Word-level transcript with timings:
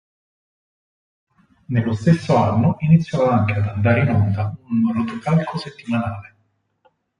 Nello 1.67 1.93
stesso 1.93 2.35
anno 2.35 2.75
iniziò 2.79 3.29
anche 3.29 3.53
ad 3.53 3.67
andare 3.67 4.01
in 4.01 4.09
onda 4.09 4.51
un 4.63 4.91
rotocalco 4.95 5.57
settimanale. 5.59 6.35